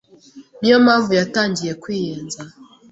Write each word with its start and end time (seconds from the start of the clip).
Niyo 0.59 0.77
mpamvu 0.85 1.11
yatangiye 1.19 1.73
kwiyenza 1.81 2.41